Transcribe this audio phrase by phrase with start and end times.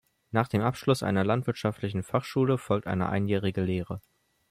[0.31, 4.01] Nach dem Abschluss einer landwirtschaftlichen Fachschule folgt eine einjährige Lehre.